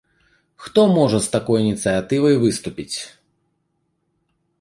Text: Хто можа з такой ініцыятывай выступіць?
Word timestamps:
Хто 0.67 0.81
можа 0.97 1.19
з 1.25 1.29
такой 1.35 1.59
ініцыятывай 1.65 2.39
выступіць? 2.45 3.05